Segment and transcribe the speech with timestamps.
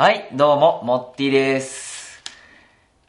[0.00, 2.22] はい、どうも、モッティです。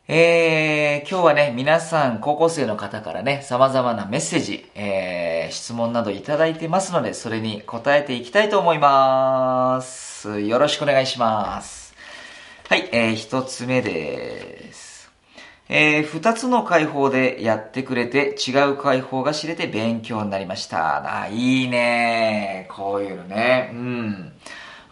[0.09, 10.41] えー、今日はね、皆さん、高校生の方からね、様々なメッセージ、えー、質問などいただいてますので、それに答えていきたいと思います。
[10.41, 11.95] よろしくお願いします。
[12.67, 15.09] はい、えー、一つ目です。
[15.69, 21.21] えー、二つの解放でやってくれて、違う解放が知れて勉強になりました。
[21.21, 23.71] あ、いいねこういうのね。
[23.73, 24.33] うん。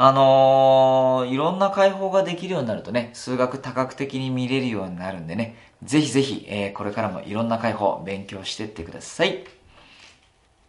[0.02, 9.44] あのー、いろんな解放ができるようになるとね、数学多角的に見れるようになるんでね、ぜひぜひ、えー、これからもいろんな解放勉強してってください。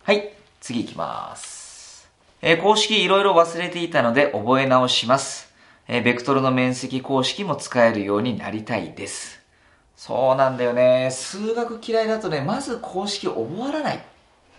[0.03, 2.11] はい、次行きます。
[2.43, 5.55] えー、公式いろいろ忘れていたので覚え直します。
[5.87, 9.41] え、ベクトルの面積公式も使えるようになりたいです。
[9.95, 11.09] そうなんだよね。
[11.13, 14.05] 数学嫌いだとね、まず公式覚わらない。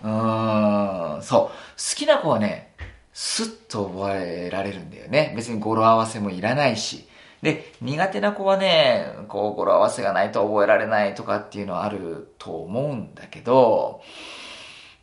[0.02, 1.42] うーん、そう。
[1.48, 1.52] 好
[1.98, 2.71] きな子はね、
[3.14, 5.34] スッと覚えられるんだよね。
[5.36, 7.08] 別に語呂合わせもいらないし。
[7.42, 14.02] で、苦手な子はね、こう語呂合わせがないと覚えられないとかっていうのはあると思うんだけど、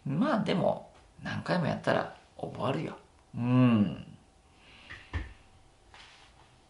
[0.07, 0.91] まあでも、
[1.23, 2.97] 何回もやったら覚わるよ。
[3.37, 4.05] うん。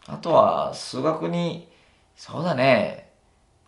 [0.07, 1.69] あとは、数学に、
[2.15, 3.11] そうだね、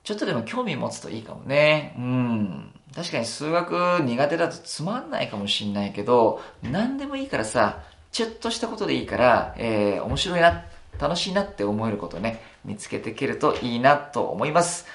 [0.04, 1.96] ちょっとでも興味持つといいかもね。
[1.98, 2.74] うん。
[2.96, 10.66] 確かに数学苦手だとつまんないかもしんないけど、何でもいいからさ、ちょっとしたことでいいから、えー、面白いな、
[11.00, 14.86] 楽しいなって思えることをね、見つけていけるといいなと思います。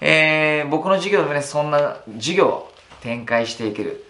[0.00, 2.72] えー、僕の授業でもね、そんな授業を
[3.02, 4.04] 展開していける、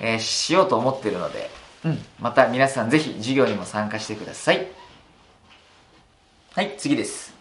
[0.00, 1.50] えー、しようと思ってるので、
[1.84, 4.66] うん、また皆さんぜひ授業にも参加してください。
[6.54, 7.37] はい、次です。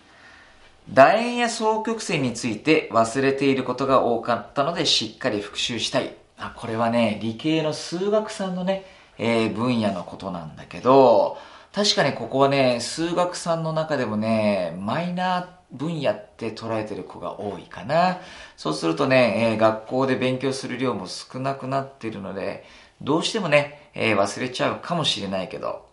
[0.94, 6.16] 楕円や双曲線について忘れていることが多かったのでしっかり復習したい。
[6.38, 8.86] あ、これはね、理系の数学さんのね、
[9.18, 11.38] えー、分野のことなんだけど、
[11.74, 18.20] 確かにここはね、数学さんの中でもね、マイナー分野って捉えてる子が多いかな。
[18.56, 22.64] そうするとね、えー、学校で勉強する量も少なくなっているので、
[23.02, 25.86] どうしてもね、えー、忘れちゃうかもしれないけど、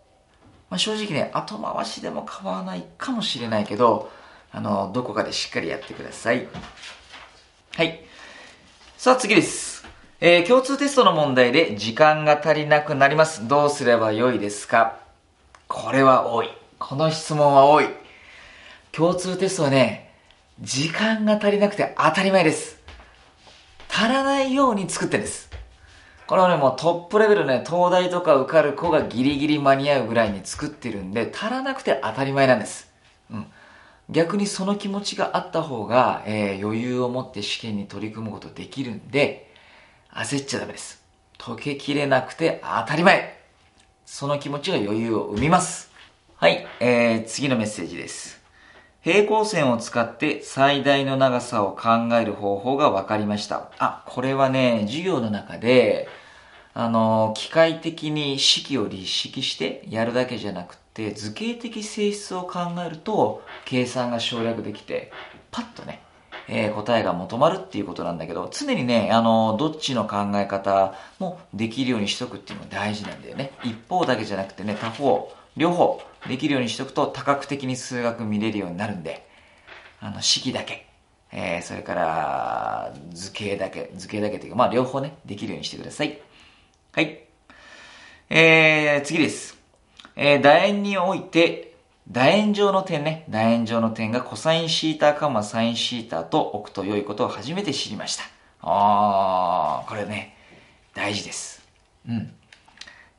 [0.69, 4.09] まあ、正直ね、後回しでも構わないかもしれないけど、
[4.55, 6.47] あの、どこかでしっかりやってください。
[7.75, 7.99] はい。
[8.97, 9.85] さあ次です。
[10.21, 13.49] えー、共通テストの問題で時間が足りなくなります。
[13.49, 14.95] どうすればよいですか？
[15.67, 16.49] これは多い。
[16.79, 17.89] この質問は多い。
[18.93, 20.13] 共通テストはね、
[20.61, 22.79] 時間が足りなくて当たり前です。
[23.89, 25.49] 足らないように作ってんです。
[26.27, 32.94] これはね、もうトップレベルね、東大とか受かる子がギリギリ間に合うぐらいに作ってるんで、足らなくて当たり前なんです。
[34.09, 39.51] 逆にその気持ちがあった方が、えー、余裕を持って試験に取り組むことできるんで、
[40.13, 41.03] 焦っちゃダメです。
[41.37, 43.35] 解けきれなくて当たり前。
[44.05, 45.91] その気持ちが余裕を生みます。
[46.37, 48.39] はい、えー、次のメッセージです。
[49.01, 53.69] 平行線を使って最大の長さを考える方法が分かりました。
[53.77, 56.07] あ、これはね、授業の中で、
[56.77, 65.09] あの、機械的に式を立式してやるだけじゃなくて、図形的性質を考えると、計算が省略できて、
[65.51, 66.01] パッとね、
[66.49, 73.53] えー、答えが求まるっていうことなんだけど、常にね、あの、どっちの考え方もできるようにしとくっていうのが大事なんだよね。
[73.63, 79.25] 一方だけじゃなくてね、他方、両方できるようにしとくと多角的に数学見れるようになるんで、
[80.01, 80.85] あの、式だけ、
[81.31, 86.19] えー、それから、図形だけ、図形だけっていうか、まあ両方ね、できるようにしてください。
[86.95, 87.25] はい。
[88.29, 89.57] えー、次です。
[90.15, 91.75] えー、楕円において、
[92.09, 98.23] 楕円上の点ね、楕円上の点がコサインシータ、カマサインシータと置くと良いことを初めて知りました。
[98.61, 100.37] あー、これね、
[100.93, 101.67] 大事です。
[102.07, 102.33] うん。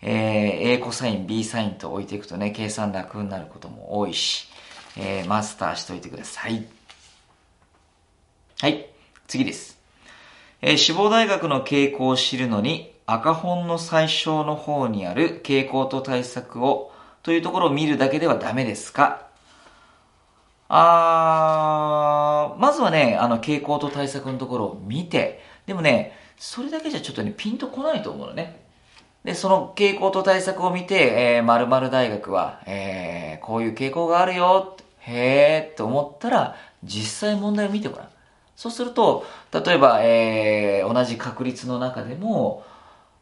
[0.00, 4.48] えー、A コサイン、B サインと置いていくとね、計算楽になることも多いし、
[4.96, 6.64] えー、マスターしといてください。
[8.58, 8.88] はい、
[9.26, 9.78] 次です。
[10.62, 19.28] えー、志望大学の傾向を知るのに、赤本の最小の方にある傾向と対策をというところを見るだけではダメですか？
[20.68, 28.60] あー、まずはね、あの傾向と対策のところを見て、でもね、それだけじゃちょっとね、ピンとこないと思うのね。
[29.22, 38.08] で、その傾向と対策を見て、えー、〇〇大学は、えー、こういう傾向があるよ、へーって思ったら、実際問題を見てごらん。
[38.56, 42.64] そうすると、例えば、えー、同じ確率の中でも、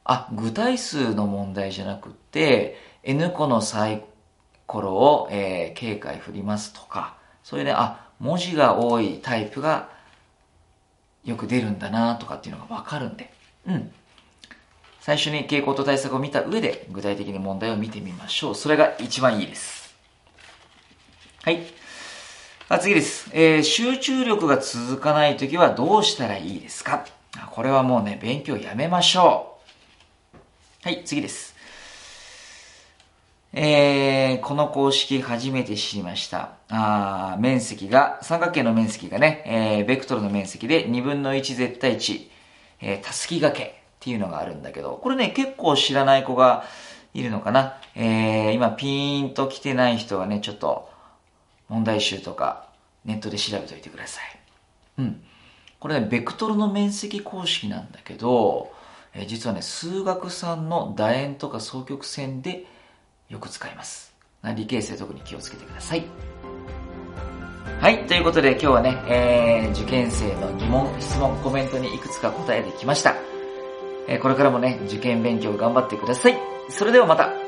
[0.04, 4.02] あ、具体数の問題じゃなくって、n 個のサイ
[4.66, 9.88] コロを、えー、警戒振りますとか、そういうね、あ、文字が多いタイプが
[11.24, 13.32] よく出るんだなとかっていうのがわかるんで、
[13.66, 13.92] うん。
[15.00, 18.54] 最初に傾向と対策を見た上で具体的に問題を見てみましょう。
[18.54, 19.94] それが一番いいです。
[21.42, 21.60] はい。
[22.70, 23.28] あ次です。
[23.34, 27.04] えー集中力が続かないときはどうしたらいいですか？
[27.50, 29.53] これはもうね、勉強やめましょう。
[30.84, 31.56] はい、次です。
[33.54, 36.56] えー、この公式初めて知りました。
[36.68, 42.30] あ面積が、三角形の面積がね、えー、ベクトルの面積で2分の1絶対値、
[42.82, 46.64] えー、たすき掛けっていうのがあるんだけど、これね、結構知らない子が
[47.14, 47.80] いるのかな。
[47.94, 50.90] えー、今ピーンと来てない人はね、ちょっと
[51.70, 52.68] 問題集とか
[53.06, 54.38] ネットで調べておいてください。
[54.98, 55.22] うん。
[55.80, 58.83] これね、ベクトルの面積公式なんだけど、
[59.14, 62.66] え実はね、数学さんの楕円とか双曲線で
[63.28, 64.14] よく使います。
[64.56, 66.04] 理系生特に気をつけてください。
[67.80, 73.14] はい、ということで今日はね、えー、受験生の疑問、質問、コメントにいくつか答えてきました。
[74.08, 76.38] えーこれからもね、受験勉強頑張ってください。
[76.68, 77.43] それではまた。